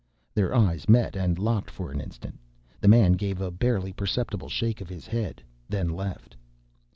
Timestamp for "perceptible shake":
3.93-4.81